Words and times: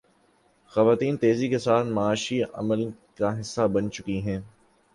خواتین 0.71 1.17
تیزی 1.17 1.49
کے 1.49 1.57
ساتھ 1.57 1.87
معاشی 1.87 2.41
عمل 2.53 2.89
کا 3.15 3.39
حصہ 3.39 3.67
بن 3.67 3.91
چکی 3.91 4.21
ہیں۔ 4.21 4.39